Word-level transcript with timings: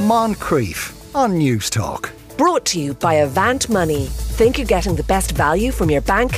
Moncrieff 0.00 1.14
on 1.14 1.32
Newstalk. 1.32 2.10
Brought 2.38 2.64
to 2.66 2.80
you 2.80 2.94
by 2.94 3.14
Avant 3.14 3.68
Money. 3.68 4.06
Think 4.06 4.56
you're 4.56 4.66
getting 4.66 4.96
the 4.96 5.02
best 5.02 5.32
value 5.32 5.70
from 5.70 5.90
your 5.90 6.00
bank? 6.00 6.36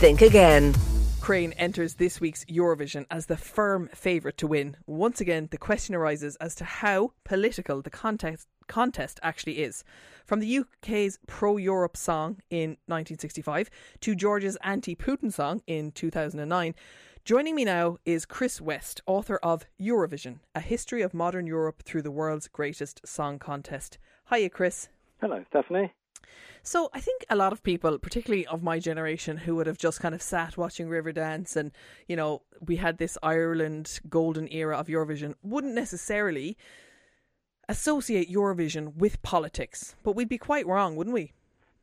Think 0.00 0.22
again. 0.22 0.74
Ukraine 1.18 1.52
enters 1.52 1.94
this 1.94 2.18
week's 2.18 2.46
Eurovision 2.46 3.04
as 3.10 3.26
the 3.26 3.36
firm 3.36 3.90
favourite 3.94 4.38
to 4.38 4.46
win. 4.46 4.78
Once 4.86 5.20
again, 5.20 5.48
the 5.50 5.58
question 5.58 5.94
arises 5.94 6.36
as 6.36 6.54
to 6.54 6.64
how 6.64 7.12
political 7.24 7.82
the 7.82 7.90
contest, 7.90 8.48
contest 8.68 9.20
actually 9.22 9.62
is. 9.62 9.84
From 10.24 10.40
the 10.40 10.60
UK's 10.60 11.18
pro 11.26 11.58
Europe 11.58 11.98
song 11.98 12.38
in 12.48 12.70
1965 12.86 13.68
to 14.00 14.14
Georgia's 14.14 14.56
anti 14.62 14.96
Putin 14.96 15.30
song 15.30 15.60
in 15.66 15.92
2009. 15.92 16.74
Joining 17.24 17.54
me 17.54 17.64
now 17.64 17.96
is 18.04 18.26
Chris 18.26 18.60
West, 18.60 19.00
author 19.06 19.36
of 19.36 19.64
Eurovision, 19.80 20.40
A 20.54 20.60
History 20.60 21.00
of 21.00 21.14
Modern 21.14 21.46
Europe 21.46 21.82
Through 21.82 22.02
the 22.02 22.10
World's 22.10 22.48
Greatest 22.48 23.00
Song 23.06 23.38
Contest. 23.38 23.96
Hiya, 24.30 24.50
Chris. 24.50 24.90
Hello, 25.22 25.42
Stephanie. 25.48 25.94
So 26.62 26.90
I 26.92 27.00
think 27.00 27.24
a 27.30 27.36
lot 27.36 27.54
of 27.54 27.62
people, 27.62 27.98
particularly 27.98 28.46
of 28.46 28.62
my 28.62 28.78
generation, 28.78 29.38
who 29.38 29.56
would 29.56 29.66
have 29.66 29.78
just 29.78 30.00
kind 30.00 30.14
of 30.14 30.20
sat 30.20 30.58
watching 30.58 30.86
Riverdance 30.86 31.56
and, 31.56 31.72
you 32.08 32.14
know, 32.14 32.42
we 32.60 32.76
had 32.76 32.98
this 32.98 33.16
Ireland 33.22 34.00
golden 34.10 34.46
era 34.52 34.76
of 34.76 34.88
Eurovision, 34.88 35.32
wouldn't 35.42 35.74
necessarily 35.74 36.58
associate 37.70 38.30
Eurovision 38.30 38.96
with 38.96 39.22
politics. 39.22 39.94
But 40.02 40.14
we'd 40.14 40.28
be 40.28 40.36
quite 40.36 40.66
wrong, 40.66 40.94
wouldn't 40.94 41.14
we? 41.14 41.32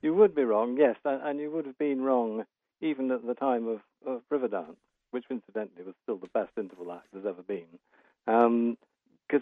You 0.03 0.13
would 0.13 0.35
be 0.35 0.43
wrong, 0.43 0.77
yes, 0.77 0.97
and 1.03 1.39
you 1.39 1.49
would 1.49 1.65
have 1.65 1.79
been 1.79 2.03
wrong 2.03 2.43
even 2.79 3.09
at 3.09 3.25
the 3.25 3.33
time 3.33 3.67
of, 3.67 3.79
of 4.05 4.21
Riverdance, 4.31 4.75
which 5.11 5.25
incidentally 5.29 5.83
was 5.83 5.95
still 6.03 6.17
the 6.17 6.27
best 6.33 6.51
interval 6.57 6.91
act 6.91 7.07
there's 7.13 7.25
ever 7.25 7.43
been, 7.43 7.79
because 8.25 8.47
um, 8.47 8.77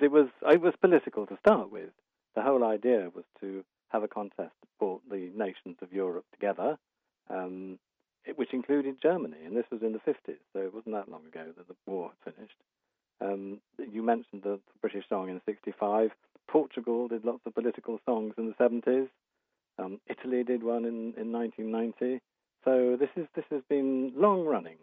it 0.02 0.12
was 0.12 0.28
it 0.44 0.62
was 0.62 0.74
political 0.82 1.26
to 1.28 1.38
start 1.38 1.72
with. 1.72 1.90
The 2.36 2.42
whole 2.42 2.64
idea 2.64 3.10
was 3.14 3.26
to 3.42 3.64
have 3.90 4.04
a 4.04 4.08
contest 4.08 4.54
that 4.62 4.78
brought 4.80 5.02
the 5.10 5.32
nations 5.36 5.78
of 5.82 5.92
Europe 5.92 6.26
together, 6.32 6.78
um, 7.30 7.80
which 8.36 8.54
included 8.54 9.02
Germany, 9.02 9.38
and 9.46 9.56
this 9.58 9.66
was 9.72 9.82
in 9.82 9.94
the 9.94 10.00
50s, 10.00 10.38
so 10.54 10.60
it 10.60 10.74
wasn't 10.74 10.94
that 10.94 11.10
long 11.10 11.26
ago 11.26 11.46
that 11.58 11.68
the 11.68 11.76
war 11.88 12.12
had 12.24 12.34
finished. 12.34 12.56
Um, 13.22 13.60
you 13.92 14.02
mentioned 14.04 14.44
the, 14.44 14.52
the, 14.56 14.80
British 14.82 15.08
song 15.10 15.30
in 15.30 15.42
'65. 15.46 16.12
Portugal 16.48 17.08
did 17.08 17.26
lots 17.26 17.42
of 17.46 17.54
political 17.54 18.00
songs 18.06 18.34
in 18.38 18.48
the 18.48 18.54
'70s. 18.54 19.10
Um, 19.78 20.00
Italy 20.08 20.44
did 20.44 20.64
one 20.64 20.86
in, 20.86 21.14
in 21.18 21.32
1990. 21.32 22.22
So 22.66 22.98
this 23.00 23.10
is 23.16 23.28
this 23.36 23.46
has 23.52 23.62
been 23.70 24.14
long 24.16 24.46
running, 24.46 24.78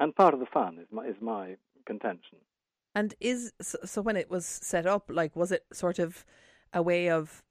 and 0.00 0.16
part 0.16 0.34
of 0.34 0.40
the 0.40 0.46
fun 0.46 0.78
is 0.78 0.88
my, 0.90 1.06
is 1.06 1.16
my 1.20 1.56
contention. 1.86 2.38
And 2.94 3.14
is 3.20 3.52
so 3.60 4.02
when 4.02 4.16
it 4.16 4.28
was 4.28 4.44
set 4.44 4.86
up, 4.86 5.04
like 5.08 5.36
was 5.36 5.52
it 5.52 5.64
sort 5.72 6.00
of 6.00 6.24
a 6.72 6.82
way 6.82 7.08
of 7.08 7.42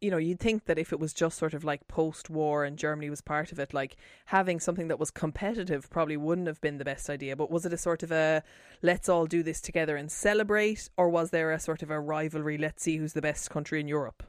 you 0.00 0.10
know, 0.10 0.16
you'd 0.16 0.38
think 0.38 0.66
that 0.66 0.78
if 0.78 0.92
it 0.92 1.00
was 1.00 1.12
just 1.12 1.36
sort 1.38 1.54
of 1.54 1.64
like 1.64 1.88
post 1.88 2.30
war 2.30 2.64
and 2.64 2.78
Germany 2.78 3.10
was 3.10 3.20
part 3.20 3.50
of 3.50 3.58
it, 3.58 3.74
like 3.74 3.96
having 4.26 4.60
something 4.60 4.88
that 4.88 4.98
was 4.98 5.10
competitive 5.10 5.90
probably 5.90 6.16
wouldn't 6.16 6.46
have 6.46 6.60
been 6.60 6.78
the 6.78 6.84
best 6.84 7.10
idea. 7.10 7.34
But 7.34 7.50
was 7.50 7.66
it 7.66 7.72
a 7.72 7.78
sort 7.78 8.02
of 8.02 8.12
a 8.12 8.42
let's 8.80 9.08
all 9.08 9.26
do 9.26 9.42
this 9.42 9.60
together 9.60 9.96
and 9.96 10.10
celebrate, 10.10 10.88
or 10.96 11.08
was 11.08 11.30
there 11.30 11.50
a 11.52 11.58
sort 11.58 11.82
of 11.82 11.90
a 11.90 11.98
rivalry? 11.98 12.58
Let's 12.58 12.82
see 12.82 12.96
who's 12.96 13.12
the 13.12 13.22
best 13.22 13.50
country 13.50 13.80
in 13.80 13.88
Europe. 13.88 14.22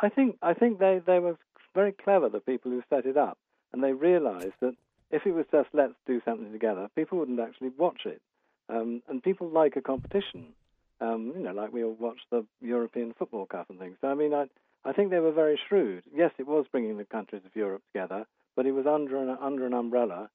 I 0.00 0.08
think 0.08 0.36
I 0.42 0.54
think 0.54 0.78
they 0.78 1.00
they 1.04 1.18
were 1.18 1.36
very 1.74 1.92
clever, 1.92 2.28
the 2.28 2.40
people 2.40 2.70
who 2.70 2.82
set 2.88 3.04
it 3.04 3.16
up, 3.16 3.38
and 3.72 3.82
they 3.82 3.92
realised 3.92 4.54
that 4.60 4.74
if 5.10 5.26
it 5.26 5.32
was 5.32 5.46
just 5.50 5.68
let's 5.72 5.94
do 6.06 6.20
something 6.24 6.52
together, 6.52 6.88
people 6.94 7.18
wouldn't 7.18 7.40
actually 7.40 7.70
watch 7.76 8.02
it, 8.04 8.20
um, 8.68 9.02
and 9.08 9.22
people 9.22 9.48
like 9.48 9.76
a 9.76 9.82
competition. 9.82 10.48
Um, 11.00 11.32
you 11.36 11.44
know, 11.44 11.52
like 11.52 11.72
we 11.72 11.84
all 11.84 11.96
watch 11.98 12.18
the 12.30 12.44
European 12.60 13.14
Football 13.18 13.46
Cup 13.46 13.70
and 13.70 13.78
things. 13.78 13.96
So 14.00 14.08
I 14.08 14.14
mean, 14.14 14.34
I 14.34 14.46
I 14.84 14.92
think 14.92 15.10
they 15.10 15.20
were 15.20 15.32
very 15.32 15.58
shrewd. 15.68 16.02
Yes, 16.14 16.32
it 16.38 16.46
was 16.46 16.66
bringing 16.70 16.98
the 16.98 17.04
countries 17.04 17.42
of 17.44 17.54
Europe 17.54 17.82
together, 17.92 18.26
but 18.56 18.66
it 18.66 18.72
was 18.72 18.86
under 18.86 19.16
an, 19.16 19.36
under 19.40 19.66
an 19.66 19.74
umbrella. 19.74 20.30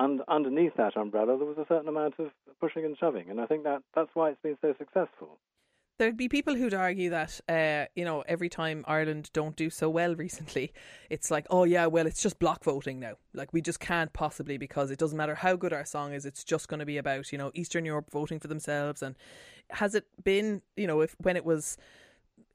And 0.00 0.22
underneath 0.28 0.74
that 0.76 0.96
umbrella, 0.96 1.36
there 1.36 1.46
was 1.46 1.58
a 1.58 1.66
certain 1.68 1.88
amount 1.88 2.14
of 2.20 2.30
pushing 2.60 2.84
and 2.84 2.96
shoving, 2.98 3.30
and 3.30 3.40
I 3.40 3.46
think 3.46 3.64
that 3.64 3.82
that's 3.96 4.10
why 4.14 4.30
it's 4.30 4.42
been 4.42 4.56
so 4.60 4.74
successful. 4.78 5.38
There'd 5.98 6.16
be 6.16 6.28
people 6.28 6.54
who'd 6.54 6.74
argue 6.74 7.10
that, 7.10 7.40
uh, 7.48 7.86
you 7.96 8.04
know, 8.04 8.22
every 8.28 8.48
time 8.48 8.84
Ireland 8.86 9.30
don't 9.32 9.56
do 9.56 9.68
so 9.68 9.90
well 9.90 10.14
recently, 10.16 10.72
it's 11.10 11.30
like, 11.30 11.46
oh 11.50 11.64
yeah, 11.64 11.86
well, 11.86 12.06
it's 12.06 12.22
just 12.22 12.38
block 12.38 12.64
voting 12.64 13.00
now. 13.00 13.14
Like 13.34 13.52
we 13.52 13.60
just 13.60 13.80
can't 13.80 14.12
possibly 14.12 14.58
because 14.58 14.90
it 14.90 14.98
doesn't 14.98 15.16
matter 15.16 15.34
how 15.34 15.56
good 15.56 15.72
our 15.72 15.84
song 15.84 16.12
is. 16.12 16.24
It's 16.24 16.44
just 16.44 16.68
going 16.68 16.80
to 16.80 16.86
be 16.86 16.98
about, 16.98 17.32
you 17.32 17.38
know, 17.38 17.50
Eastern 17.54 17.84
Europe 17.84 18.10
voting 18.10 18.38
for 18.38 18.48
themselves. 18.48 19.02
And 19.02 19.16
has 19.70 19.94
it 19.94 20.06
been, 20.22 20.62
you 20.76 20.86
know, 20.86 21.00
if 21.00 21.16
when 21.18 21.36
it 21.36 21.44
was 21.44 21.76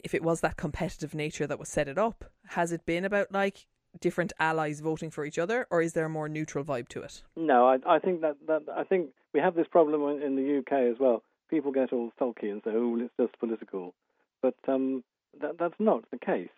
if 0.03 0.13
it 0.13 0.23
was 0.23 0.41
that 0.41 0.57
competitive 0.57 1.13
nature 1.13 1.47
that 1.47 1.59
was 1.59 1.69
set 1.69 1.87
it 1.87 1.97
up, 1.97 2.25
has 2.47 2.71
it 2.71 2.85
been 2.85 3.05
about 3.05 3.31
like 3.31 3.67
different 3.99 4.33
allies 4.39 4.79
voting 4.79 5.09
for 5.11 5.25
each 5.25 5.37
other, 5.37 5.67
or 5.69 5.81
is 5.81 5.93
there 5.93 6.05
a 6.05 6.09
more 6.09 6.27
neutral 6.27 6.63
vibe 6.63 6.87
to 6.89 7.01
it? 7.01 7.23
No, 7.35 7.67
I, 7.67 7.77
I 7.87 7.99
think 7.99 8.21
that, 8.21 8.35
that 8.47 8.63
I 8.75 8.83
think 8.83 9.09
we 9.33 9.39
have 9.39 9.55
this 9.55 9.67
problem 9.67 10.21
in 10.21 10.35
the 10.35 10.59
UK 10.59 10.91
as 10.91 10.99
well. 10.99 11.23
People 11.53 11.71
get 11.71 11.93
all 11.93 12.11
sulky 12.17 12.49
and 12.49 12.63
say, 12.63 12.71
"Oh, 12.73 12.97
it's 12.99 13.13
just 13.15 13.37
political," 13.37 13.93
but 14.41 14.55
um, 14.67 15.03
that, 15.39 15.59
that's 15.59 15.79
not 15.79 16.03
the 16.09 16.17
case. 16.17 16.49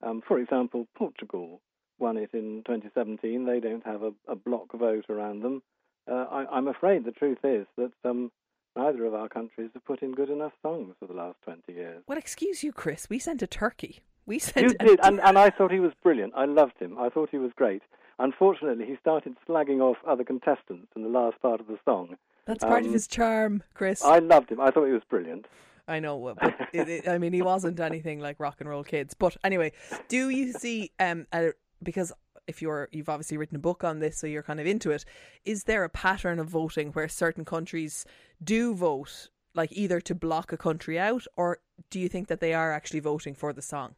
Um, 0.00 0.22
for 0.24 0.38
example, 0.38 0.86
Portugal 0.94 1.60
won 1.98 2.16
it 2.16 2.30
in 2.32 2.62
2017. 2.64 3.46
They 3.46 3.58
don't 3.58 3.84
have 3.84 4.04
a, 4.04 4.12
a 4.28 4.36
block 4.36 4.72
vote 4.72 5.06
around 5.08 5.42
them. 5.42 5.60
Uh, 6.08 6.26
I, 6.30 6.56
am 6.56 6.68
afraid 6.68 7.04
the 7.04 7.10
truth 7.10 7.38
is 7.42 7.66
that 7.76 7.90
um, 8.04 8.30
neither 8.76 9.04
of 9.06 9.14
our 9.14 9.28
countries 9.28 9.70
have 9.74 9.84
put 9.84 10.02
in 10.02 10.12
good 10.12 10.30
enough 10.30 10.52
songs 10.62 10.94
for 11.00 11.06
the 11.08 11.14
last 11.14 11.38
20 11.42 11.72
years. 11.72 12.04
Well, 12.06 12.16
excuse 12.16 12.62
you, 12.62 12.70
Chris. 12.70 13.10
We 13.10 13.18
sent 13.18 13.42
a 13.42 13.48
turkey. 13.48 14.02
We 14.24 14.38
sent 14.38 14.70
You 14.70 14.86
did, 14.86 15.00
and, 15.02 15.20
and 15.20 15.36
I 15.36 15.50
thought 15.50 15.72
he 15.72 15.80
was 15.80 15.94
brilliant. 16.00 16.32
I 16.36 16.44
loved 16.44 16.78
him. 16.78 16.96
I 16.96 17.08
thought 17.08 17.30
he 17.30 17.38
was 17.38 17.50
great. 17.56 17.82
Unfortunately, 18.20 18.86
he 18.86 18.96
started 19.00 19.34
slagging 19.48 19.80
off 19.80 19.96
other 20.06 20.22
contestants 20.22 20.86
in 20.94 21.02
the 21.02 21.08
last 21.08 21.42
part 21.42 21.58
of 21.58 21.66
the 21.66 21.78
song. 21.84 22.16
That's 22.46 22.64
part 22.64 22.82
um, 22.82 22.88
of 22.88 22.92
his 22.92 23.06
charm, 23.06 23.62
Chris. 23.74 24.04
I 24.04 24.18
loved 24.18 24.50
him. 24.50 24.60
I 24.60 24.70
thought 24.70 24.86
he 24.86 24.92
was 24.92 25.02
brilliant. 25.08 25.46
I 25.86 26.00
know, 26.00 26.34
but 26.38 26.54
it, 26.72 26.88
it, 26.88 27.08
I 27.08 27.18
mean, 27.18 27.32
he 27.32 27.42
wasn't 27.42 27.80
anything 27.80 28.20
like 28.20 28.40
rock 28.40 28.56
and 28.60 28.68
roll 28.68 28.84
kids. 28.84 29.14
But 29.14 29.36
anyway, 29.44 29.72
do 30.08 30.28
you 30.30 30.52
see? 30.52 30.92
Um, 30.98 31.26
a, 31.32 31.52
because 31.82 32.12
if 32.46 32.60
you're 32.62 32.88
you've 32.92 33.08
obviously 33.08 33.36
written 33.36 33.56
a 33.56 33.60
book 33.60 33.84
on 33.84 33.98
this, 33.98 34.18
so 34.18 34.26
you're 34.26 34.42
kind 34.42 34.60
of 34.60 34.66
into 34.66 34.90
it. 34.90 35.04
Is 35.44 35.64
there 35.64 35.84
a 35.84 35.88
pattern 35.88 36.38
of 36.38 36.48
voting 36.48 36.88
where 36.90 37.08
certain 37.08 37.44
countries 37.44 38.04
do 38.42 38.74
vote, 38.74 39.28
like 39.54 39.72
either 39.72 40.00
to 40.02 40.14
block 40.14 40.52
a 40.52 40.56
country 40.56 40.98
out, 40.98 41.26
or 41.36 41.58
do 41.90 42.00
you 42.00 42.08
think 42.08 42.28
that 42.28 42.40
they 42.40 42.54
are 42.54 42.72
actually 42.72 43.00
voting 43.00 43.34
for 43.34 43.52
the 43.52 43.62
song? 43.62 43.94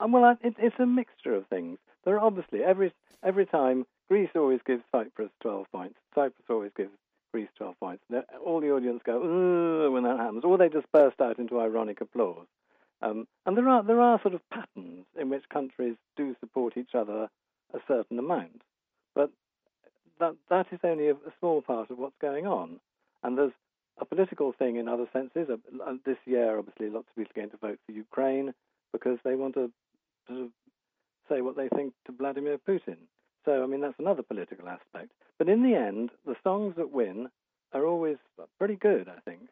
Um, 0.00 0.12
well, 0.12 0.36
it, 0.42 0.54
it's 0.58 0.78
a 0.78 0.86
mixture 0.86 1.34
of 1.34 1.46
things. 1.48 1.78
There 2.04 2.14
are 2.16 2.20
obviously 2.20 2.62
every 2.62 2.92
every 3.22 3.46
time 3.46 3.86
Greece 4.08 4.30
always 4.34 4.60
gives 4.66 4.82
Cyprus 4.92 5.30
twelve 5.42 5.66
points. 5.72 5.96
Cyprus 6.14 6.46
always 6.48 6.72
gives 6.76 6.90
Greece 7.32 7.48
twelve 7.56 7.78
points. 7.80 8.02
All 8.44 8.60
the 8.60 8.70
audience 8.70 9.02
go 9.04 9.90
when 9.90 10.04
that 10.04 10.18
happens, 10.18 10.44
or 10.44 10.58
they 10.58 10.68
just 10.68 10.90
burst 10.92 11.20
out 11.20 11.38
into 11.38 11.60
ironic 11.60 12.00
applause. 12.00 12.46
Um, 13.02 13.26
and 13.46 13.56
there 13.56 13.68
are 13.68 13.82
there 13.82 14.00
are 14.00 14.20
sort 14.20 14.34
of 14.34 14.40
patterns 14.50 15.06
in 15.18 15.30
which 15.30 15.48
countries 15.52 15.96
do 16.16 16.36
support 16.40 16.76
each 16.76 16.94
other 16.94 17.28
a 17.72 17.78
certain 17.88 18.18
amount. 18.18 18.62
But 19.14 19.30
that 20.18 20.34
that 20.48 20.66
is 20.72 20.80
only 20.84 21.08
a, 21.08 21.14
a 21.14 21.32
small 21.38 21.62
part 21.62 21.90
of 21.90 21.98
what's 21.98 22.18
going 22.20 22.46
on. 22.46 22.80
And 23.22 23.38
there's 23.38 23.52
a 23.98 24.04
political 24.04 24.52
thing 24.52 24.76
in 24.76 24.88
other 24.88 25.06
senses. 25.12 25.48
Uh, 25.50 25.92
this 26.04 26.18
year, 26.24 26.58
obviously, 26.58 26.88
lots 26.88 27.06
of 27.10 27.16
people 27.16 27.32
are 27.36 27.40
going 27.40 27.50
to 27.50 27.56
vote 27.56 27.78
for 27.86 27.92
Ukraine 27.92 28.54
because 28.92 29.18
they 29.24 29.34
want 29.34 29.54
to 29.54 29.70
sort 30.26 30.40
of 30.40 30.48
say 31.28 31.40
what 31.40 31.56
they 31.56 31.68
think 31.68 31.94
to 32.06 32.12
Vladimir 32.12 32.58
Putin. 32.58 32.96
So, 33.44 33.62
I 33.62 33.66
mean, 33.66 33.80
that's 33.80 33.98
another 33.98 34.22
political 34.22 34.68
aspect. 34.68 35.12
But 35.38 35.48
in 35.48 35.62
the 35.62 35.74
end, 35.74 36.10
the 36.26 36.36
songs 36.44 36.74
that 36.76 36.92
win 36.92 37.28
are 37.72 37.86
always 37.86 38.16
pretty 38.58 38.76
good, 38.76 39.08
I 39.08 39.20
think. 39.20 39.48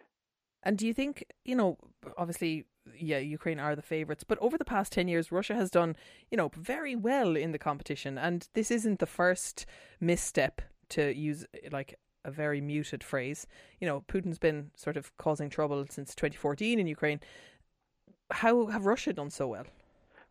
And 0.62 0.76
do 0.76 0.86
you 0.86 0.92
think, 0.92 1.24
you 1.44 1.54
know, 1.54 1.78
obviously 2.16 2.66
yeah, 2.96 3.18
Ukraine 3.18 3.58
are 3.58 3.76
the 3.76 3.82
favourites. 3.82 4.24
But 4.24 4.38
over 4.38 4.56
the 4.56 4.64
past 4.64 4.92
10 4.92 5.08
years, 5.08 5.32
Russia 5.32 5.54
has 5.54 5.70
done, 5.70 5.96
you 6.30 6.36
know, 6.36 6.50
very 6.56 6.94
well 6.94 7.36
in 7.36 7.52
the 7.52 7.58
competition. 7.58 8.18
And 8.18 8.48
this 8.54 8.70
isn't 8.70 8.98
the 8.98 9.06
first 9.06 9.66
misstep, 10.00 10.62
to 10.90 11.14
use 11.14 11.44
like 11.70 11.98
a 12.24 12.30
very 12.30 12.60
muted 12.60 13.04
phrase. 13.04 13.46
You 13.78 13.86
know, 13.86 14.04
Putin's 14.08 14.38
been 14.38 14.70
sort 14.74 14.96
of 14.96 15.14
causing 15.18 15.50
trouble 15.50 15.84
since 15.90 16.14
2014 16.14 16.78
in 16.78 16.86
Ukraine. 16.86 17.20
How 18.30 18.66
have 18.66 18.86
Russia 18.86 19.12
done 19.12 19.30
so 19.30 19.48
well? 19.48 19.64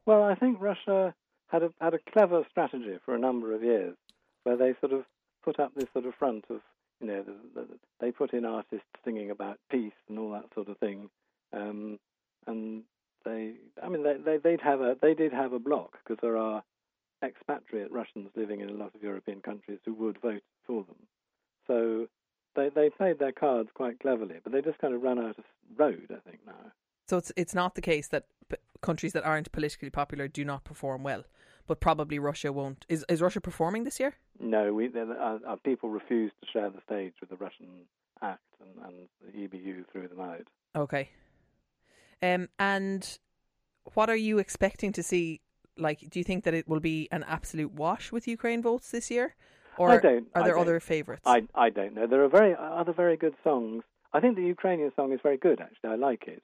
Well, 0.05 0.23
I 0.23 0.35
think 0.35 0.59
Russia 0.59 1.13
had 1.47 1.63
a 1.63 1.71
had 1.79 1.93
a 1.93 1.99
clever 2.11 2.45
strategy 2.49 2.97
for 3.05 3.15
a 3.15 3.19
number 3.19 3.53
of 3.53 3.63
years, 3.63 3.95
where 4.43 4.57
they 4.57 4.73
sort 4.79 4.93
of 4.93 5.03
put 5.43 5.59
up 5.59 5.73
this 5.75 5.87
sort 5.93 6.05
of 6.05 6.15
front 6.15 6.45
of 6.49 6.61
you 7.01 7.07
know 7.07 7.23
the, 7.23 7.61
the, 7.61 7.67
they 7.99 8.11
put 8.11 8.33
in 8.33 8.45
artists 8.45 8.85
singing 9.03 9.31
about 9.31 9.59
peace 9.71 9.93
and 10.09 10.19
all 10.19 10.31
that 10.31 10.45
sort 10.53 10.69
of 10.69 10.77
thing, 10.77 11.09
um, 11.53 11.99
and 12.45 12.83
they, 13.27 13.53
I 13.83 13.89
mean, 13.89 14.03
they, 14.03 14.15
they 14.23 14.37
they'd 14.37 14.61
have 14.61 14.81
a 14.81 14.95
they 15.01 15.13
did 15.13 15.33
have 15.33 15.53
a 15.53 15.59
block 15.59 15.97
because 16.03 16.19
there 16.21 16.37
are 16.37 16.63
expatriate 17.23 17.91
Russians 17.91 18.29
living 18.35 18.61
in 18.61 18.69
a 18.69 18.73
lot 18.73 18.93
of 18.95 19.01
European 19.01 19.41
countries 19.41 19.79
who 19.85 19.93
would 19.95 20.19
vote 20.21 20.43
for 20.65 20.83
them. 20.83 21.07
So 21.67 22.07
they 22.55 22.69
they 22.69 22.89
played 22.89 23.19
their 23.19 23.31
cards 23.31 23.69
quite 23.73 23.99
cleverly, 23.99 24.35
but 24.43 24.53
they 24.53 24.61
just 24.61 24.79
kind 24.79 24.93
of 24.93 25.01
ran 25.01 25.19
out 25.19 25.37
of 25.37 25.43
road, 25.75 26.07
I 26.09 26.29
think 26.29 26.39
now. 26.45 26.71
So 27.07 27.17
it's 27.17 27.31
it's 27.35 27.55
not 27.55 27.75
the 27.75 27.81
case 27.81 28.07
that 28.09 28.25
countries 28.81 29.13
that 29.13 29.25
aren't 29.25 29.51
politically 29.51 29.89
popular 29.89 30.27
do 30.27 30.45
not 30.45 30.63
perform 30.63 31.03
well, 31.03 31.23
but 31.67 31.79
probably 31.79 32.17
Russia 32.17 32.51
won't. 32.51 32.85
Is 32.89 33.05
is 33.09 33.21
Russia 33.21 33.41
performing 33.41 33.83
this 33.83 33.99
year? 33.99 34.15
No, 34.39 34.73
we 34.73 34.89
our, 34.95 35.39
our 35.45 35.57
people 35.57 35.89
refuse 35.89 36.31
to 36.41 36.47
share 36.51 36.69
the 36.69 36.81
stage 36.85 37.13
with 37.19 37.29
the 37.29 37.35
Russian 37.35 37.67
act, 38.21 38.41
and, 38.61 38.85
and 38.85 39.07
the 39.21 39.47
EBU 39.47 39.85
threw 39.91 40.07
them 40.07 40.21
out. 40.21 40.47
Okay. 40.75 41.09
Um, 42.21 42.49
and 42.57 43.19
what 43.93 44.09
are 44.09 44.15
you 44.15 44.39
expecting 44.39 44.91
to 44.93 45.03
see? 45.03 45.41
Like, 45.77 45.99
do 46.09 46.19
you 46.19 46.23
think 46.23 46.43
that 46.45 46.55
it 46.55 46.67
will 46.67 46.79
be 46.79 47.07
an 47.11 47.23
absolute 47.27 47.73
wash 47.73 48.11
with 48.11 48.27
Ukraine 48.27 48.63
votes 48.63 48.89
this 48.89 49.11
year, 49.11 49.35
or 49.77 49.91
I 49.91 49.97
don't. 49.99 50.27
are 50.33 50.43
there 50.43 50.57
other 50.57 50.79
favourites? 50.79 51.23
I 51.25 51.43
I 51.53 51.69
don't 51.69 51.93
know. 51.93 52.07
There 52.07 52.23
are 52.23 52.29
very 52.29 52.55
other 52.59 52.93
very 52.93 53.17
good 53.17 53.35
songs. 53.43 53.83
I 54.13 54.19
think 54.19 54.35
the 54.35 54.43
Ukrainian 54.43 54.91
song 54.95 55.11
is 55.11 55.19
very 55.21 55.37
good. 55.37 55.59
Actually, 55.61 55.91
I 55.91 55.95
like 55.95 56.27
it. 56.27 56.41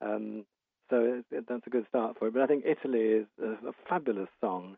Um, 0.00 0.44
so 0.90 0.96
it, 1.30 1.36
it, 1.36 1.44
that's 1.48 1.66
a 1.66 1.70
good 1.70 1.86
start 1.88 2.18
for 2.18 2.28
it. 2.28 2.34
But 2.34 2.42
I 2.42 2.46
think 2.46 2.64
Italy 2.64 3.00
is 3.00 3.26
a, 3.42 3.68
a 3.68 3.72
fabulous 3.88 4.28
song. 4.40 4.76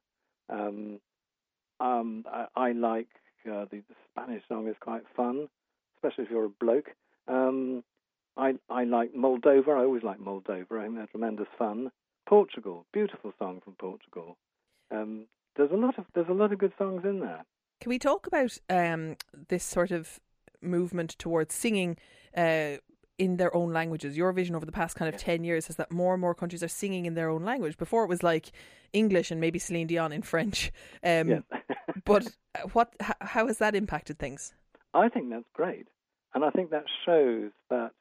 Um, 0.48 1.00
um, 1.80 2.24
I, 2.30 2.46
I 2.56 2.72
like 2.72 3.08
uh, 3.46 3.66
the, 3.70 3.82
the 3.88 3.94
Spanish 4.10 4.42
song 4.48 4.68
is 4.68 4.76
quite 4.80 5.02
fun, 5.16 5.48
especially 5.96 6.24
if 6.24 6.30
you're 6.30 6.46
a 6.46 6.48
bloke. 6.48 6.90
Um, 7.26 7.84
I 8.36 8.54
I 8.70 8.84
like 8.84 9.14
Moldova. 9.14 9.68
I 9.68 9.84
always 9.84 10.02
like 10.02 10.20
Moldova. 10.20 10.78
I 10.78 10.84
think 10.84 10.96
they're 10.96 11.06
tremendous 11.06 11.48
fun. 11.58 11.90
Portugal, 12.26 12.84
beautiful 12.92 13.32
song 13.38 13.60
from 13.64 13.74
Portugal. 13.74 14.36
Um, 14.90 15.26
there's 15.56 15.70
a 15.70 15.76
lot 15.76 15.98
of 15.98 16.04
there's 16.14 16.28
a 16.28 16.34
lot 16.34 16.52
of 16.52 16.58
good 16.58 16.72
songs 16.78 17.02
in 17.04 17.20
there. 17.20 17.44
Can 17.80 17.90
we 17.90 17.98
talk 17.98 18.26
about 18.26 18.58
um, 18.68 19.16
this 19.48 19.64
sort 19.64 19.90
of 19.90 20.20
movement 20.60 21.16
towards 21.18 21.54
singing 21.54 21.96
uh, 22.36 22.76
in 23.18 23.36
their 23.36 23.54
own 23.54 23.72
languages? 23.72 24.16
Eurovision 24.16 24.54
over 24.54 24.66
the 24.66 24.72
past 24.72 24.96
kind 24.96 25.12
of 25.12 25.20
10 25.20 25.44
years 25.44 25.68
is 25.68 25.76
that 25.76 25.90
more 25.90 26.14
and 26.14 26.20
more 26.20 26.34
countries 26.34 26.62
are 26.62 26.68
singing 26.68 27.06
in 27.06 27.14
their 27.14 27.28
own 27.28 27.44
language. 27.44 27.76
Before 27.76 28.04
it 28.04 28.08
was 28.08 28.22
like 28.22 28.52
English 28.92 29.30
and 29.30 29.40
maybe 29.40 29.58
Celine 29.58 29.86
Dion 29.86 30.12
in 30.12 30.22
French. 30.22 30.72
Um, 31.04 31.28
Yeah. 31.28 31.40
but 32.04 32.28
what? 32.72 32.94
how 33.20 33.46
has 33.46 33.58
that 33.58 33.74
impacted 33.74 34.18
things? 34.18 34.54
I 34.94 35.08
think 35.08 35.30
that's 35.30 35.48
great. 35.52 35.88
And 36.34 36.44
I 36.44 36.50
think 36.50 36.70
that 36.70 36.84
shows 37.04 37.50
that 37.70 37.92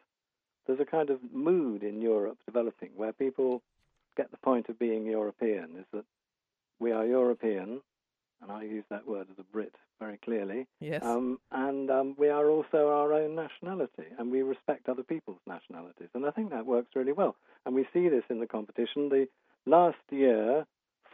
there's 0.65 0.79
a 0.79 0.85
kind 0.85 1.09
of 1.09 1.19
mood 1.31 1.83
in 1.83 2.01
Europe 2.01 2.37
developing 2.45 2.89
where 2.95 3.13
people 3.13 3.61
get 4.15 4.31
the 4.31 4.37
point 4.37 4.67
of 4.69 4.77
being 4.77 5.05
European 5.05 5.77
is 5.79 5.85
that 5.93 6.05
we 6.79 6.91
are 6.91 7.05
European, 7.05 7.81
and 8.41 8.51
I 8.51 8.63
use 8.63 8.83
that 8.89 9.07
word 9.07 9.27
as 9.31 9.39
a 9.39 9.43
Brit 9.43 9.73
very 9.99 10.17
clearly, 10.17 10.67
Yes. 10.79 11.03
um, 11.03 11.39
and 11.51 11.89
um, 11.89 12.15
we 12.17 12.29
are 12.29 12.49
also 12.49 12.89
our 12.89 13.13
own 13.13 13.35
nationality, 13.35 14.05
and 14.19 14.31
we 14.31 14.41
respect 14.43 14.87
other 14.89 15.03
people's 15.03 15.39
nationalities. 15.47 16.09
And 16.13 16.25
I 16.25 16.31
think 16.31 16.51
that 16.51 16.65
works 16.65 16.89
really 16.95 17.13
well. 17.13 17.35
And 17.65 17.73
we 17.73 17.87
see 17.93 18.09
this 18.09 18.23
in 18.29 18.39
the 18.39 18.45
competition. 18.47 19.09
The 19.09 19.27
last 19.65 19.97
year, 20.11 20.65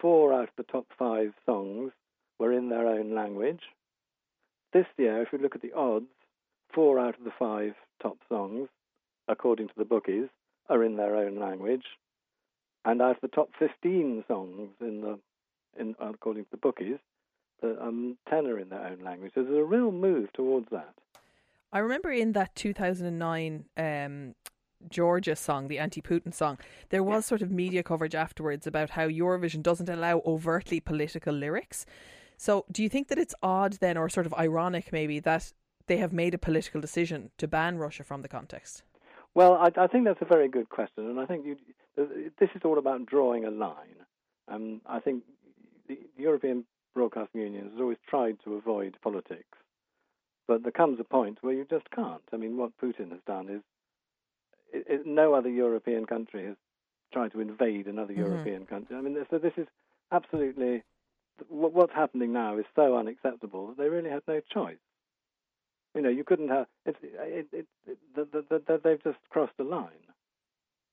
four 0.01 0.33
out 0.33 0.49
of 0.49 0.55
the 0.57 0.63
top 0.63 0.85
five 0.99 1.33
songs 1.45 1.91
were 2.39 2.51
in 2.51 2.69
their 2.69 2.87
own 2.87 3.15
language. 3.15 3.61
This 4.73 4.85
year, 4.97 5.21
if 5.21 5.31
we 5.31 5.37
look 5.39 5.55
at 5.55 5.61
the 5.61 5.73
odds, 5.73 6.07
four 6.73 6.99
out 6.99 7.17
of 7.17 7.23
the 7.23 7.31
five 7.37 7.73
top 8.01 8.17
songs, 8.27 8.67
according 9.27 9.67
to 9.69 9.73
the 9.77 9.85
bookies, 9.85 10.27
are 10.69 10.83
in 10.83 10.97
their 10.97 11.15
own 11.15 11.39
language. 11.39 11.85
And 12.85 13.01
out 13.01 13.15
of 13.15 13.21
the 13.21 13.27
top 13.29 13.49
15 13.59 14.25
songs 14.27 14.69
in 14.81 15.01
the, 15.01 15.19
in, 15.79 15.95
according 16.01 16.43
to 16.45 16.51
the 16.51 16.57
bookies, 16.57 16.97
um, 17.63 18.17
10 18.29 18.47
are 18.47 18.59
in 18.59 18.69
their 18.69 18.85
own 18.85 18.99
language. 19.03 19.31
So 19.35 19.43
there's 19.43 19.57
a 19.57 19.63
real 19.63 19.91
move 19.91 20.31
towards 20.33 20.69
that. 20.71 20.93
I 21.71 21.79
remember 21.79 22.11
in 22.11 22.33
that 22.33 22.55
2009 22.55 23.65
um, 23.77 24.35
Georgia 24.89 25.35
song, 25.35 25.67
the 25.67 25.79
anti 25.79 26.01
Putin 26.01 26.33
song, 26.33 26.59
there 26.89 27.03
was 27.03 27.25
sort 27.25 27.41
of 27.41 27.51
media 27.51 27.83
coverage 27.83 28.15
afterwards 28.15 28.67
about 28.67 28.91
how 28.91 29.07
Eurovision 29.07 29.63
doesn't 29.63 29.89
allow 29.89 30.21
overtly 30.25 30.79
political 30.79 31.33
lyrics. 31.33 31.85
So 32.37 32.65
do 32.71 32.83
you 32.83 32.89
think 32.89 33.07
that 33.07 33.17
it's 33.17 33.35
odd 33.41 33.73
then, 33.73 33.97
or 33.97 34.09
sort 34.09 34.25
of 34.25 34.33
ironic 34.35 34.91
maybe, 34.91 35.19
that 35.21 35.53
they 35.87 35.97
have 35.97 36.13
made 36.13 36.33
a 36.33 36.37
political 36.37 36.81
decision 36.81 37.31
to 37.37 37.47
ban 37.47 37.77
Russia 37.77 38.03
from 38.03 38.21
the 38.21 38.27
context? 38.27 38.83
Well, 39.33 39.53
I, 39.53 39.71
I 39.81 39.87
think 39.87 40.05
that's 40.05 40.21
a 40.21 40.25
very 40.25 40.47
good 40.47 40.69
question, 40.69 41.09
and 41.09 41.19
I 41.19 41.25
think 41.25 41.45
you, 41.45 41.57
this 41.95 42.49
is 42.55 42.61
all 42.63 42.77
about 42.77 43.05
drawing 43.05 43.45
a 43.45 43.49
line. 43.49 44.05
Um, 44.47 44.81
I 44.85 44.99
think 44.99 45.23
the 45.87 45.97
European 46.17 46.65
Broadcasting 46.93 47.41
unions 47.41 47.71
has 47.71 47.81
always 47.81 47.97
tried 48.07 48.37
to 48.43 48.55
avoid 48.55 48.97
politics, 49.01 49.57
but 50.47 50.63
there 50.63 50.71
comes 50.71 50.99
a 50.99 51.03
point 51.03 51.39
where 51.41 51.53
you 51.53 51.65
just 51.69 51.89
can't. 51.91 52.21
I 52.31 52.37
mean, 52.37 52.57
what 52.57 52.77
Putin 52.77 53.11
has 53.11 53.21
done 53.25 53.49
is 53.49 53.61
it, 54.71 54.85
it, 54.87 55.05
no 55.05 55.33
other 55.33 55.49
European 55.49 56.05
country 56.05 56.45
has 56.45 56.55
tried 57.11 57.31
to 57.31 57.39
invade 57.41 57.87
another 57.87 58.13
Mhm. 58.13 58.17
European 58.17 58.65
country. 58.65 58.95
I 58.95 59.01
mean, 59.01 59.17
so 59.29 59.37
this 59.37 59.53
is 59.57 59.67
absolutely 60.11 60.83
what, 61.47 61.73
what's 61.73 61.93
happening 61.93 62.33
now 62.33 62.57
is 62.57 62.65
so 62.75 62.97
unacceptable 62.97 63.67
that 63.67 63.77
they 63.77 63.89
really 63.89 64.09
had 64.09 64.23
no 64.27 64.39
choice. 64.53 64.77
You 65.95 66.01
know, 66.01 66.09
you 66.09 66.23
couldn't 66.23 66.49
have. 66.49 66.67
It's, 66.85 66.97
it, 67.03 67.47
it, 67.51 67.67
it, 67.85 67.97
the, 68.15 68.25
the, 68.25 68.61
the, 68.67 68.81
they've 68.83 69.03
just 69.03 69.19
crossed 69.29 69.57
the 69.57 69.63
line. 69.63 69.89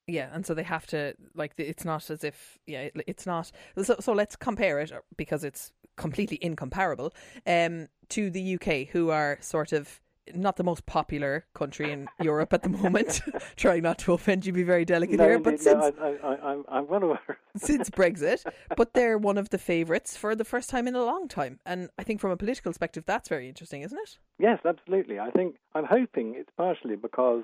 Yeah, 0.07 0.29
and 0.33 0.45
so 0.45 0.53
they 0.53 0.63
have 0.63 0.85
to 0.87 1.13
like 1.35 1.53
it's 1.57 1.85
not 1.85 2.09
as 2.09 2.23
if 2.23 2.57
yeah 2.67 2.81
it, 2.81 2.93
it's 3.07 3.25
not 3.25 3.51
so 3.81 3.95
so 3.99 4.13
let's 4.13 4.35
compare 4.35 4.79
it 4.79 4.91
because 5.15 5.43
it's 5.43 5.71
completely 6.01 6.37
incomparable 6.41 7.13
um 7.45 7.87
to 8.09 8.29
the 8.29 8.55
UK 8.55 8.87
who 8.89 9.09
are 9.09 9.37
sort 9.41 9.71
of 9.71 10.01
not 10.35 10.55
the 10.55 10.63
most 10.63 10.85
popular 10.85 11.45
country 11.53 11.91
in 11.91 12.07
Europe 12.21 12.53
at 12.53 12.61
the 12.63 12.69
moment 12.69 13.21
trying 13.55 13.81
not 13.81 13.97
to 13.97 14.13
offend 14.13 14.45
you 14.45 14.53
be 14.53 14.63
very 14.63 14.85
delicate 14.85 15.17
no, 15.17 15.23
here 15.27 15.39
but 15.39 15.59
since 15.59 15.83
no, 15.97 16.17
I, 16.23 16.51
I, 16.51 16.77
I'm 16.77 16.87
well 16.87 17.03
aware. 17.03 17.37
since 17.57 17.89
Brexit 17.89 18.45
but 18.77 18.93
they're 18.93 19.17
one 19.17 19.37
of 19.37 19.49
the 19.49 19.57
favorites 19.57 20.15
for 20.15 20.35
the 20.35 20.45
first 20.45 20.69
time 20.69 20.87
in 20.87 20.95
a 20.95 21.03
long 21.03 21.27
time 21.27 21.59
and 21.65 21.89
I 21.97 22.03
think 22.03 22.19
from 22.21 22.31
a 22.31 22.37
political 22.37 22.69
perspective 22.71 23.03
that's 23.05 23.29
very 23.29 23.47
interesting 23.47 23.81
isn't 23.81 23.97
it 23.97 24.17
Yes, 24.39 24.59
absolutely. 24.65 25.19
I 25.19 25.29
think 25.31 25.55
I'm 25.75 25.85
hoping 25.85 26.35
it's 26.35 26.49
partially 26.57 26.95
because 26.95 27.43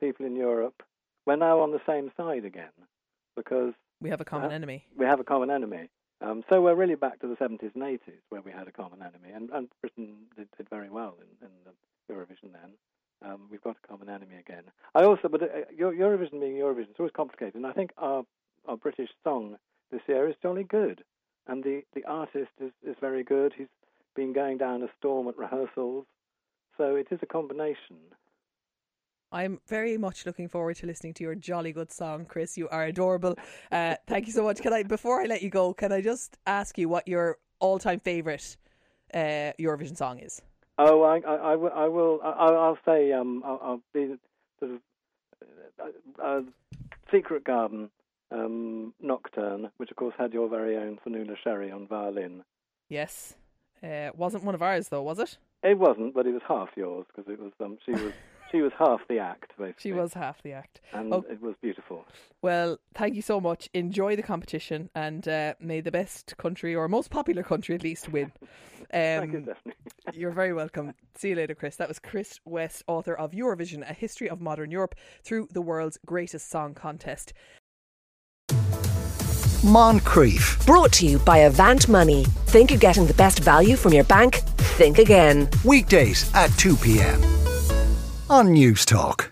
people 0.00 0.26
in 0.26 0.36
Europe 0.36 0.82
we're 1.26 1.36
now 1.36 1.60
on 1.60 1.70
the 1.70 1.80
same 1.86 2.10
side 2.16 2.44
again 2.44 2.74
because 3.36 3.72
we 4.00 4.10
have 4.10 4.20
a 4.20 4.24
common 4.24 4.50
Uh, 4.50 4.54
enemy 4.54 4.86
we 4.96 5.06
have 5.06 5.20
a 5.20 5.24
common 5.24 5.50
enemy. 5.50 5.88
Um, 6.22 6.44
so 6.48 6.60
we're 6.60 6.74
really 6.74 6.96
back 6.96 7.20
to 7.20 7.26
the 7.26 7.36
70s 7.36 7.74
and 7.74 7.82
80s 7.82 8.20
where 8.28 8.42
we 8.42 8.52
had 8.52 8.68
a 8.68 8.72
common 8.72 9.00
enemy, 9.00 9.34
and, 9.34 9.50
and 9.50 9.68
Britain 9.80 10.16
did, 10.36 10.48
did 10.56 10.68
very 10.68 10.90
well 10.90 11.16
in, 11.20 11.46
in 11.46 11.52
the 11.64 12.12
Eurovision 12.12 12.52
then. 12.52 12.72
Um, 13.22 13.48
we've 13.50 13.62
got 13.62 13.76
a 13.82 13.88
common 13.88 14.08
enemy 14.08 14.36
again. 14.36 14.64
I 14.94 15.04
also, 15.04 15.28
but 15.28 15.42
uh, 15.42 15.46
Eurovision 15.78 16.40
being 16.40 16.54
Eurovision, 16.54 16.90
it's 16.90 17.00
always 17.00 17.12
complicated, 17.14 17.54
and 17.54 17.66
I 17.66 17.72
think 17.72 17.92
our 17.98 18.24
our 18.66 18.76
British 18.76 19.10
song 19.24 19.56
this 19.90 20.02
year 20.06 20.28
is 20.28 20.36
jolly 20.42 20.64
good, 20.64 21.02
and 21.46 21.64
the, 21.64 21.82
the 21.94 22.04
artist 22.04 22.50
is, 22.60 22.72
is 22.86 22.96
very 23.00 23.24
good. 23.24 23.52
He's 23.56 23.66
been 24.14 24.32
going 24.32 24.58
down 24.58 24.82
a 24.82 24.88
storm 24.98 25.28
at 25.28 25.38
rehearsals, 25.38 26.06
so 26.76 26.96
it 26.96 27.08
is 27.10 27.18
a 27.22 27.26
combination. 27.26 27.96
I'm 29.32 29.60
very 29.68 29.96
much 29.96 30.26
looking 30.26 30.48
forward 30.48 30.76
to 30.76 30.86
listening 30.86 31.14
to 31.14 31.22
your 31.22 31.34
jolly 31.36 31.72
good 31.72 31.92
song, 31.92 32.24
Chris. 32.24 32.58
You 32.58 32.68
are 32.70 32.84
adorable. 32.84 33.36
Uh, 33.70 33.94
thank 34.06 34.26
you 34.26 34.32
so 34.32 34.42
much. 34.42 34.60
Can 34.60 34.72
I, 34.72 34.82
before 34.82 35.22
I 35.22 35.26
let 35.26 35.42
you 35.42 35.50
go, 35.50 35.72
can 35.72 35.92
I 35.92 36.00
just 36.00 36.36
ask 36.46 36.76
you 36.78 36.88
what 36.88 37.06
your 37.06 37.38
all-time 37.60 38.00
favorite 38.00 38.56
uh, 39.14 39.52
Eurovision 39.58 39.96
song 39.96 40.18
is? 40.18 40.42
Oh, 40.78 41.02
I, 41.02 41.18
I, 41.18 41.52
I 41.52 41.56
will. 41.56 41.72
I 41.74 41.86
will 41.88 42.20
I, 42.24 42.28
I'll 42.28 42.78
say. 42.86 43.12
Um, 43.12 43.42
I'll, 43.44 43.60
I'll 43.62 43.82
be 43.92 44.16
sort 44.58 44.72
of 44.72 44.80
uh, 45.78 46.22
uh, 46.22 46.40
Secret 47.12 47.44
Garden 47.44 47.90
um, 48.30 48.94
Nocturne, 49.00 49.70
which 49.76 49.90
of 49.90 49.96
course 49.96 50.14
had 50.18 50.32
your 50.32 50.48
very 50.48 50.76
own 50.76 50.98
Fionnuala 51.04 51.36
Sherry 51.44 51.70
on 51.70 51.86
violin. 51.86 52.44
Yes, 52.88 53.34
uh, 53.82 54.08
wasn't 54.16 54.44
one 54.44 54.54
of 54.54 54.62
ours 54.62 54.88
though, 54.88 55.02
was 55.02 55.18
it? 55.18 55.36
It 55.62 55.78
wasn't, 55.78 56.14
but 56.14 56.26
it 56.26 56.32
was 56.32 56.42
half 56.48 56.70
yours 56.76 57.04
because 57.14 57.30
it 57.30 57.38
was. 57.38 57.52
Um, 57.60 57.76
she 57.84 57.92
was. 57.92 58.12
She 58.50 58.62
was 58.62 58.72
half 58.78 59.00
the 59.08 59.18
act, 59.18 59.52
basically. 59.58 59.74
She 59.78 59.92
was 59.92 60.14
half 60.14 60.42
the 60.42 60.52
act. 60.52 60.80
and 60.92 61.12
oh. 61.14 61.24
it 61.30 61.40
was 61.40 61.54
beautiful. 61.62 62.04
Well, 62.42 62.78
thank 62.94 63.14
you 63.14 63.22
so 63.22 63.40
much. 63.40 63.68
Enjoy 63.74 64.16
the 64.16 64.22
competition, 64.22 64.90
and 64.94 65.26
uh, 65.28 65.54
may 65.60 65.80
the 65.80 65.92
best 65.92 66.36
country 66.36 66.74
or 66.74 66.88
most 66.88 67.10
popular 67.10 67.42
country 67.42 67.74
at 67.74 67.82
least 67.82 68.08
win. 68.08 68.32
Thank 68.92 69.32
you, 69.32 69.38
Um, 69.38 69.44
Stephanie. 69.44 69.74
You're 70.14 70.32
very 70.32 70.52
welcome. 70.52 70.94
See 71.16 71.28
you 71.28 71.36
later, 71.36 71.54
Chris. 71.54 71.76
That 71.76 71.86
was 71.86 72.00
Chris 72.00 72.40
West, 72.44 72.82
author 72.88 73.14
of 73.14 73.30
Eurovision, 73.30 73.88
A 73.88 73.94
History 73.94 74.28
of 74.28 74.40
Modern 74.40 74.72
Europe 74.72 74.96
through 75.22 75.46
the 75.52 75.62
world's 75.62 75.98
greatest 76.04 76.50
song 76.50 76.74
contest. 76.74 77.32
Moncrieff. 79.62 80.66
Brought 80.66 80.90
to 80.94 81.06
you 81.06 81.18
by 81.20 81.38
Avant 81.38 81.88
Money. 81.88 82.24
Think 82.46 82.70
you're 82.70 82.80
getting 82.80 83.06
the 83.06 83.14
best 83.14 83.40
value 83.40 83.76
from 83.76 83.92
your 83.92 84.04
bank? 84.04 84.36
Think 84.78 84.98
again. 84.98 85.48
Weekdays 85.64 86.34
at 86.34 86.48
2 86.58 86.76
p.m. 86.76 87.39
on 88.30 88.54
Newstalk. 88.54 89.29